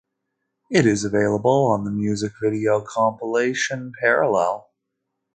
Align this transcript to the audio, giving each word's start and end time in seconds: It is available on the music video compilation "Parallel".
It 0.71 0.87
is 0.87 1.03
available 1.05 1.67
on 1.67 1.83
the 1.83 1.91
music 1.91 2.31
video 2.41 2.81
compilation 2.81 3.91
"Parallel". 3.99 4.67